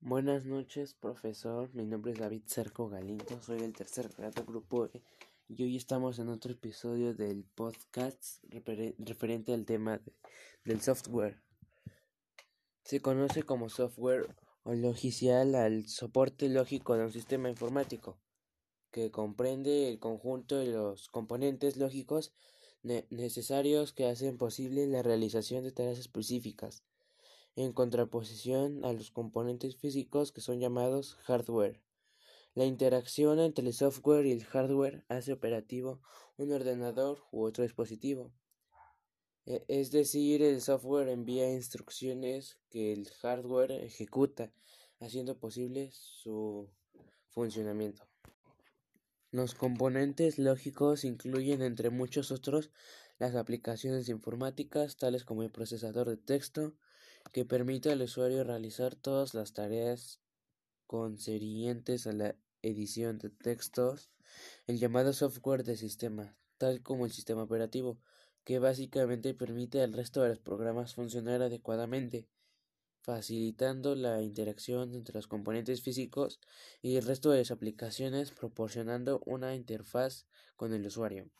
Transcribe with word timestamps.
Buenas 0.00 0.46
noches, 0.46 0.94
profesor. 0.94 1.68
Mi 1.74 1.84
nombre 1.84 2.12
es 2.12 2.18
David 2.18 2.44
Cerco 2.46 2.88
Galindo. 2.88 3.42
Soy 3.42 3.58
del 3.58 3.74
tercer 3.74 4.08
grado 4.16 4.44
grupo 4.46 4.86
E 4.86 5.02
y 5.48 5.62
hoy 5.64 5.76
estamos 5.76 6.18
en 6.18 6.30
otro 6.30 6.52
episodio 6.52 7.12
del 7.12 7.44
podcast 7.54 8.42
referente 8.98 9.52
al 9.52 9.66
tema 9.66 10.00
del 10.64 10.80
software. 10.80 11.42
Se 12.84 13.00
conoce 13.00 13.42
como 13.42 13.68
software 13.68 14.34
o 14.62 14.72
logicial 14.72 15.54
al 15.54 15.86
soporte 15.86 16.48
lógico 16.48 16.96
de 16.96 17.04
un 17.04 17.12
sistema 17.12 17.50
informático 17.50 18.16
que 18.94 19.10
comprende 19.10 19.88
el 19.88 19.98
conjunto 19.98 20.54
de 20.54 20.66
los 20.66 21.08
componentes 21.08 21.76
lógicos 21.76 22.32
necesarios 23.10 23.92
que 23.92 24.06
hacen 24.06 24.38
posible 24.38 24.86
la 24.86 25.02
realización 25.02 25.64
de 25.64 25.72
tareas 25.72 25.98
específicas 25.98 26.84
en 27.56 27.72
contraposición 27.72 28.84
a 28.84 28.92
los 28.92 29.10
componentes 29.10 29.74
físicos 29.74 30.30
que 30.30 30.40
son 30.40 30.60
llamados 30.60 31.16
hardware. 31.24 31.82
La 32.54 32.66
interacción 32.66 33.40
entre 33.40 33.66
el 33.66 33.74
software 33.74 34.26
y 34.26 34.30
el 34.30 34.44
hardware 34.44 35.04
hace 35.08 35.32
operativo 35.32 36.00
un 36.36 36.52
ordenador 36.52 37.24
u 37.32 37.42
otro 37.42 37.64
dispositivo. 37.64 38.32
E, 39.44 39.64
es 39.66 39.90
decir, 39.90 40.40
el 40.40 40.60
software 40.60 41.08
envía 41.08 41.52
instrucciones 41.52 42.60
que 42.70 42.92
el 42.92 43.10
hardware 43.10 43.72
ejecuta, 43.72 44.52
haciendo 45.00 45.36
posible 45.36 45.90
su 45.90 46.70
funcionamiento. 47.30 48.13
Los 49.34 49.56
componentes 49.56 50.38
lógicos 50.38 51.04
incluyen, 51.04 51.60
entre 51.60 51.90
muchos 51.90 52.30
otros, 52.30 52.70
las 53.18 53.34
aplicaciones 53.34 54.08
informáticas 54.08 54.96
tales 54.96 55.24
como 55.24 55.42
el 55.42 55.50
procesador 55.50 56.08
de 56.08 56.16
texto, 56.16 56.76
que 57.32 57.44
permite 57.44 57.90
al 57.90 58.00
usuario 58.02 58.44
realizar 58.44 58.94
todas 58.94 59.34
las 59.34 59.52
tareas 59.52 60.20
concernientes 60.86 62.06
a 62.06 62.12
la 62.12 62.36
edición 62.62 63.18
de 63.18 63.30
textos, 63.30 64.08
el 64.68 64.78
llamado 64.78 65.12
software 65.12 65.64
de 65.64 65.76
sistema, 65.76 66.36
tal 66.56 66.84
como 66.84 67.04
el 67.04 67.10
sistema 67.10 67.42
operativo, 67.42 67.98
que 68.44 68.60
básicamente 68.60 69.34
permite 69.34 69.82
al 69.82 69.94
resto 69.94 70.22
de 70.22 70.28
los 70.28 70.38
programas 70.38 70.94
funcionar 70.94 71.42
adecuadamente, 71.42 72.28
facilitando 73.04 73.94
la 73.94 74.20
interacción 74.22 74.94
entre 74.94 75.14
los 75.14 75.28
componentes 75.28 75.82
físicos 75.82 76.40
y 76.82 76.96
el 76.96 77.04
resto 77.04 77.30
de 77.30 77.38
las 77.38 77.50
aplicaciones, 77.52 78.32
proporcionando 78.32 79.20
una 79.26 79.54
interfaz 79.54 80.26
con 80.56 80.72
el 80.72 80.86
usuario. 80.86 81.30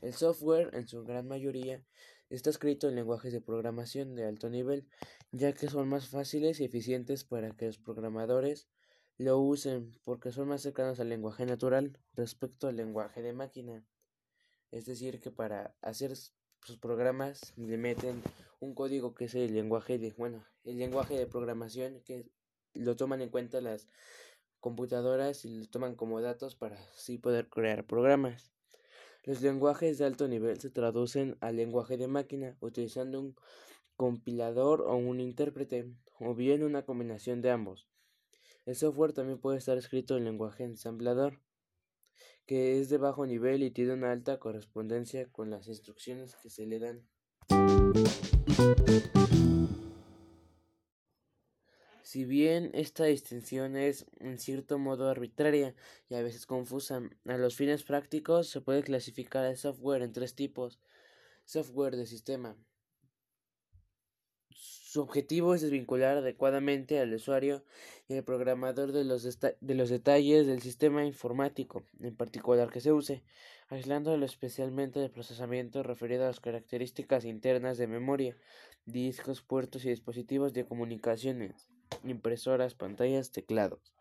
El 0.00 0.14
software, 0.14 0.70
en 0.72 0.88
su 0.88 1.04
gran 1.04 1.28
mayoría, 1.28 1.84
Está 2.32 2.48
escrito 2.48 2.88
en 2.88 2.94
lenguajes 2.94 3.30
de 3.34 3.42
programación 3.42 4.14
de 4.14 4.24
alto 4.24 4.48
nivel, 4.48 4.88
ya 5.32 5.52
que 5.52 5.68
son 5.68 5.86
más 5.86 6.08
fáciles 6.08 6.60
y 6.60 6.64
eficientes 6.64 7.24
para 7.24 7.50
que 7.50 7.66
los 7.66 7.76
programadores 7.76 8.68
lo 9.18 9.38
usen 9.38 9.92
porque 10.02 10.32
son 10.32 10.48
más 10.48 10.62
cercanos 10.62 10.98
al 10.98 11.10
lenguaje 11.10 11.44
natural 11.44 11.98
respecto 12.14 12.68
al 12.68 12.76
lenguaje 12.76 13.20
de 13.20 13.34
máquina. 13.34 13.84
Es 14.70 14.86
decir, 14.86 15.20
que 15.20 15.30
para 15.30 15.76
hacer 15.82 16.14
sus 16.64 16.78
programas 16.78 17.52
le 17.56 17.76
meten 17.76 18.22
un 18.60 18.74
código 18.74 19.14
que 19.14 19.24
es 19.26 19.34
el 19.34 19.54
lenguaje 19.54 19.98
de, 19.98 20.12
bueno, 20.12 20.44
el 20.64 20.78
lenguaje 20.78 21.18
de 21.18 21.26
programación 21.26 22.00
que 22.04 22.26
lo 22.74 22.96
toman 22.96 23.20
en 23.20 23.28
cuenta 23.28 23.60
las 23.60 23.88
computadoras 24.60 25.44
y 25.44 25.60
lo 25.60 25.68
toman 25.68 25.96
como 25.96 26.20
datos 26.20 26.54
para 26.54 26.76
así 26.94 27.18
poder 27.18 27.48
crear 27.48 27.84
programas. 27.84 28.52
Los 29.24 29.40
lenguajes 29.42 29.98
de 29.98 30.04
alto 30.04 30.28
nivel 30.28 30.60
se 30.60 30.70
traducen 30.70 31.36
al 31.40 31.56
lenguaje 31.56 31.96
de 31.96 32.08
máquina 32.08 32.56
utilizando 32.60 33.20
un 33.20 33.36
compilador 33.96 34.82
o 34.82 34.96
un 34.96 35.20
intérprete, 35.20 35.92
o 36.18 36.34
bien 36.34 36.62
una 36.62 36.84
combinación 36.84 37.42
de 37.42 37.50
ambos. 37.50 37.88
El 38.64 38.76
software 38.76 39.12
también 39.12 39.38
puede 39.38 39.58
estar 39.58 39.76
escrito 39.78 40.16
en 40.16 40.24
lenguaje 40.24 40.64
ensamblador, 40.64 41.40
que 42.46 42.80
es 42.80 42.88
de 42.88 42.98
bajo 42.98 43.26
nivel 43.26 43.62
y 43.62 43.70
tiene 43.70 43.94
una 43.94 44.12
alta 44.12 44.38
correspondencia 44.38 45.30
con 45.30 45.50
las 45.50 45.68
instrucciones 45.68 46.36
que 46.36 46.50
se 46.50 46.66
le 46.66 46.78
dan. 46.78 47.06
Si 52.02 52.26
bien 52.26 52.70
esta 52.74 53.04
distinción 53.04 53.74
es 53.74 54.04
en 54.20 54.38
cierto 54.38 54.78
modo 54.78 55.08
arbitraria 55.08 55.74
y 56.10 56.14
a 56.14 56.22
veces 56.22 56.44
confusa, 56.44 57.00
a 57.24 57.36
los 57.38 57.56
fines 57.56 57.84
prácticos 57.84 58.48
se 58.48 58.60
puede 58.60 58.82
clasificar 58.82 59.46
el 59.46 59.56
software 59.56 60.02
en 60.02 60.12
tres 60.12 60.34
tipos. 60.34 60.78
Software 61.46 61.96
de 61.96 62.04
sistema. 62.04 62.54
Su 64.56 65.00
objetivo 65.02 65.54
es 65.54 65.62
desvincular 65.62 66.18
adecuadamente 66.18 67.00
al 67.00 67.14
usuario 67.14 67.64
y 68.08 68.14
al 68.14 68.24
programador 68.24 68.92
de 68.92 69.04
los, 69.04 69.38
de 69.40 69.74
los 69.74 69.90
detalles 69.90 70.46
del 70.46 70.60
sistema 70.62 71.04
informático, 71.04 71.84
en 72.00 72.16
particular 72.16 72.70
que 72.70 72.80
se 72.80 72.92
use, 72.92 73.22
aislándolo 73.68 74.26
especialmente 74.26 75.00
del 75.00 75.10
procesamiento 75.10 75.82
referido 75.82 76.24
a 76.24 76.28
las 76.28 76.40
características 76.40 77.24
internas 77.24 77.78
de 77.78 77.86
memoria, 77.86 78.36
discos, 78.84 79.42
puertos 79.42 79.84
y 79.84 79.90
dispositivos 79.90 80.52
de 80.52 80.66
comunicaciones 80.66 81.70
impresoras, 82.04 82.74
pantallas, 82.74 83.32
teclados. 83.32 83.92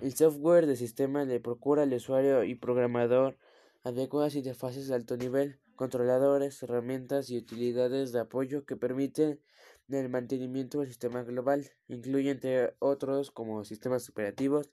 El 0.00 0.14
software 0.14 0.66
de 0.66 0.76
sistema 0.76 1.24
le 1.24 1.40
procura 1.40 1.82
al 1.82 1.92
usuario 1.92 2.44
y 2.44 2.54
programador 2.54 3.38
adecuadas 3.82 4.34
interfaces 4.34 4.88
de 4.88 4.94
alto 4.94 5.16
nivel, 5.16 5.58
controladores, 5.76 6.62
herramientas 6.62 7.30
y 7.30 7.38
utilidades 7.38 8.12
de 8.12 8.20
apoyo 8.20 8.64
que 8.64 8.76
permiten 8.76 9.40
el 9.88 10.08
mantenimiento 10.08 10.80
del 10.80 10.88
sistema 10.88 11.22
global. 11.22 11.70
Incluye 11.88 12.30
entre 12.30 12.74
otros 12.80 13.30
como 13.30 13.64
sistemas 13.64 14.08
operativos, 14.08 14.70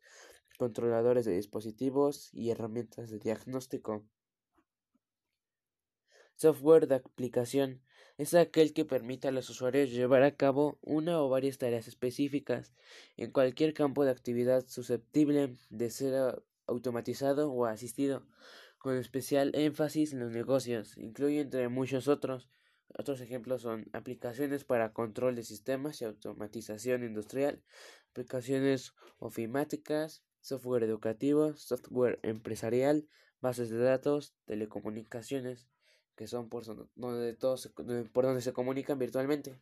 controladores 0.57 1.25
de 1.25 1.35
dispositivos 1.35 2.33
y 2.33 2.49
herramientas 2.49 3.09
de 3.09 3.19
diagnóstico. 3.19 4.03
Software 6.35 6.87
de 6.87 6.95
aplicación 6.95 7.81
es 8.17 8.33
aquel 8.33 8.73
que 8.73 8.85
permite 8.85 9.27
a 9.27 9.31
los 9.31 9.49
usuarios 9.49 9.91
llevar 9.91 10.23
a 10.23 10.35
cabo 10.35 10.77
una 10.81 11.21
o 11.21 11.29
varias 11.29 11.57
tareas 11.57 11.87
específicas 11.87 12.73
en 13.17 13.31
cualquier 13.31 13.73
campo 13.73 14.03
de 14.03 14.11
actividad 14.11 14.67
susceptible 14.67 15.57
de 15.69 15.89
ser 15.89 16.43
automatizado 16.67 17.51
o 17.51 17.65
asistido, 17.65 18.25
con 18.83 18.97
especial 18.97 19.51
énfasis 19.55 20.11
en 20.11 20.19
los 20.19 20.33
negocios. 20.33 20.97
Incluye 20.97 21.39
entre 21.39 21.69
muchos 21.69 22.09
otros. 22.09 22.49
Otros 22.99 23.21
ejemplos 23.21 23.61
son 23.61 23.85
aplicaciones 23.93 24.65
para 24.65 24.91
control 24.91 25.37
de 25.37 25.43
sistemas 25.43 26.01
y 26.01 26.05
automatización 26.05 27.05
industrial, 27.05 27.63
aplicaciones 28.11 28.93
ofimáticas, 29.19 30.25
software 30.41 30.83
educativo, 30.83 31.55
software 31.55 32.19
empresarial, 32.23 33.07
bases 33.39 33.69
de 33.69 33.77
datos, 33.77 34.35
telecomunicaciones 34.43 35.69
que 36.17 36.27
son 36.27 36.49
por 36.49 36.65
donde 36.95 37.33
todos 37.35 37.71
por 38.11 38.25
donde 38.25 38.41
se 38.41 38.51
comunican 38.51 38.99
virtualmente. 38.99 39.61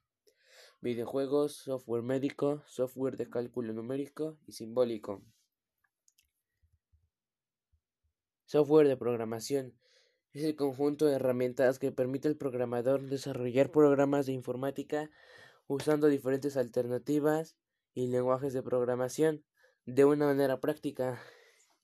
Videojuegos, 0.81 1.57
software 1.57 2.01
médico, 2.01 2.63
software 2.65 3.17
de 3.17 3.29
cálculo 3.29 3.71
numérico 3.71 4.39
y 4.47 4.53
simbólico. 4.53 5.21
Software 8.51 8.89
de 8.89 8.97
programación 8.97 9.73
es 10.33 10.43
el 10.43 10.57
conjunto 10.57 11.05
de 11.05 11.15
herramientas 11.15 11.79
que 11.79 11.93
permite 11.93 12.27
al 12.27 12.35
programador 12.35 13.01
desarrollar 13.03 13.71
programas 13.71 14.25
de 14.25 14.33
informática 14.33 15.09
usando 15.67 16.07
diferentes 16.07 16.57
alternativas 16.57 17.55
y 17.93 18.07
lenguajes 18.07 18.51
de 18.51 18.61
programación 18.61 19.45
de 19.85 20.03
una 20.03 20.25
manera 20.25 20.59
práctica. 20.59 21.17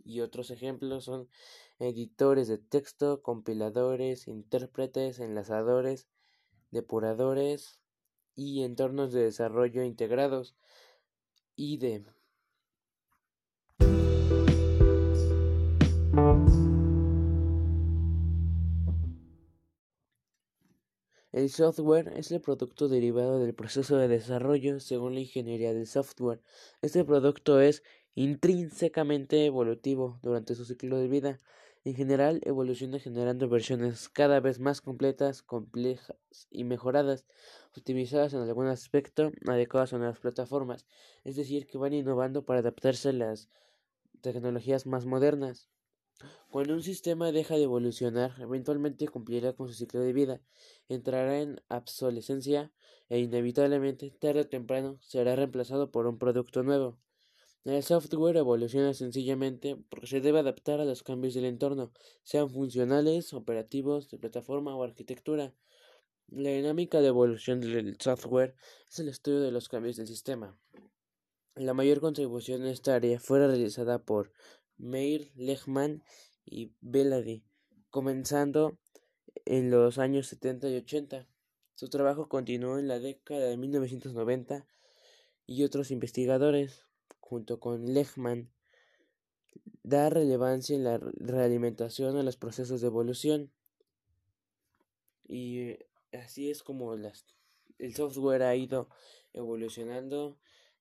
Y 0.03 0.19
otros 0.19 0.51
ejemplos 0.51 1.05
son 1.05 1.29
editores 1.79 2.49
de 2.49 2.57
texto, 2.57 3.21
compiladores, 3.21 4.27
intérpretes, 4.27 5.21
enlazadores, 5.21 6.09
depuradores 6.71 7.79
y 8.35 8.63
entornos 8.63 9.13
de 9.13 9.23
desarrollo 9.23 9.83
integrados. 9.83 10.57
IDE. 11.55 12.03
El 21.37 21.51
software 21.51 22.13
es 22.15 22.31
el 22.31 22.41
producto 22.41 22.87
derivado 22.87 23.37
del 23.37 23.53
proceso 23.53 23.97
de 23.97 24.07
desarrollo 24.07 24.79
según 24.79 25.13
la 25.13 25.19
ingeniería 25.19 25.71
del 25.71 25.85
software. 25.85 26.41
Este 26.81 27.05
producto 27.05 27.61
es 27.61 27.83
intrínsecamente 28.15 29.45
evolutivo 29.45 30.17
durante 30.23 30.55
su 30.55 30.65
ciclo 30.65 30.97
de 30.97 31.07
vida. 31.07 31.39
En 31.85 31.93
general, 31.93 32.41
evoluciona 32.43 32.97
generando 32.97 33.47
versiones 33.49 34.09
cada 34.09 34.39
vez 34.39 34.59
más 34.59 34.81
completas, 34.81 35.43
complejas 35.43 36.17
y 36.49 36.63
mejoradas, 36.63 37.27
optimizadas 37.77 38.33
en 38.33 38.39
algún 38.39 38.65
aspecto, 38.65 39.31
adecuadas 39.47 39.93
a 39.93 39.99
nuevas 39.99 40.19
plataformas, 40.19 40.87
es 41.23 41.35
decir, 41.35 41.67
que 41.67 41.77
van 41.77 41.93
innovando 41.93 42.45
para 42.45 42.61
adaptarse 42.61 43.09
a 43.09 43.13
las 43.13 43.47
tecnologías 44.21 44.87
más 44.87 45.05
modernas. 45.05 45.69
Cuando 46.49 46.73
un 46.73 46.81
sistema 46.81 47.31
deja 47.31 47.55
de 47.55 47.63
evolucionar, 47.63 48.33
eventualmente 48.39 49.07
cumplirá 49.07 49.53
con 49.53 49.67
su 49.67 49.75
ciclo 49.75 49.99
de 49.99 50.13
vida, 50.13 50.41
entrará 50.89 51.41
en 51.41 51.61
obsolescencia 51.69 52.71
e 53.09 53.19
inevitablemente, 53.19 54.11
tarde 54.19 54.41
o 54.41 54.47
temprano, 54.47 54.97
será 55.01 55.35
reemplazado 55.35 55.91
por 55.91 56.07
un 56.07 56.17
producto 56.17 56.63
nuevo. 56.63 56.97
El 57.65 57.83
software 57.83 58.37
evoluciona 58.37 58.93
sencillamente 58.93 59.75
porque 59.89 60.07
se 60.07 60.21
debe 60.21 60.39
adaptar 60.39 60.79
a 60.79 60.85
los 60.85 61.03
cambios 61.03 61.33
del 61.33 61.45
entorno, 61.45 61.91
sean 62.23 62.49
funcionales, 62.49 63.33
operativos, 63.33 64.09
de 64.09 64.17
plataforma 64.17 64.75
o 64.75 64.83
arquitectura. 64.83 65.53
La 66.29 66.49
dinámica 66.49 67.01
de 67.01 67.07
evolución 67.07 67.59
del 67.59 67.97
software 67.99 68.55
es 68.89 68.99
el 68.99 69.09
estudio 69.09 69.41
de 69.41 69.51
los 69.51 69.67
cambios 69.67 69.97
del 69.97 70.07
sistema. 70.07 70.57
La 71.55 71.73
mayor 71.73 71.99
contribución 71.99 72.61
en 72.61 72.67
esta 72.67 72.93
área 72.93 73.19
fue 73.19 73.39
realizada 73.39 73.97
por 73.97 74.31
Meir 74.77 75.31
Lehman 75.35 76.03
y 76.45 76.73
Belady, 76.81 77.43
comenzando 77.89 78.77
en 79.45 79.71
los 79.71 79.97
años 79.97 80.27
70 80.27 80.69
y 80.69 80.75
80. 80.77 81.27
Su 81.75 81.89
trabajo 81.89 82.27
continuó 82.27 82.79
en 82.79 82.87
la 82.87 82.99
década 82.99 83.47
de 83.47 83.57
1990 83.57 84.65
y 85.45 85.63
otros 85.63 85.91
investigadores, 85.91 86.85
junto 87.19 87.59
con 87.59 87.93
Lehman, 87.93 88.51
da 89.83 90.09
relevancia 90.09 90.75
en 90.75 90.83
la 90.83 90.97
realimentación 90.97 92.17
a 92.17 92.23
los 92.23 92.35
procesos 92.35 92.81
de 92.81 92.87
evolución. 92.87 93.51
Y 95.27 95.77
así 96.11 96.49
es 96.49 96.63
como 96.63 96.95
las, 96.95 97.25
el 97.79 97.95
software 97.95 98.43
ha 98.43 98.55
ido 98.55 98.89
evolucionando 99.33 100.37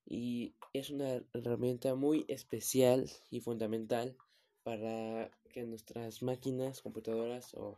y 0.09 0.55
es 0.73 0.89
una 0.89 1.21
herramienta 1.33 1.95
muy 1.95 2.25
especial 2.27 3.09
y 3.29 3.41
fundamental 3.41 4.15
para 4.63 5.31
que 5.51 5.63
nuestras 5.63 6.21
máquinas, 6.21 6.81
computadoras 6.81 7.53
o 7.53 7.77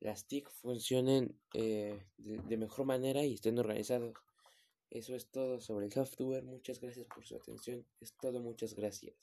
las 0.00 0.26
TIC 0.26 0.50
funcionen 0.50 1.38
eh, 1.54 2.02
de, 2.18 2.56
mejor 2.56 2.86
manera 2.86 3.24
y 3.24 3.34
estén 3.34 3.58
organizados. 3.58 4.14
Eso 4.90 5.14
es 5.14 5.30
todo 5.30 5.60
sobre 5.60 5.86
el 5.86 5.92
software. 5.92 6.44
Muchas 6.44 6.80
gracias 6.80 7.06
por 7.06 7.24
su 7.24 7.36
atención. 7.36 7.86
Es 8.00 8.14
todo. 8.14 8.40
Muchas 8.40 8.74
gracias. 8.74 9.14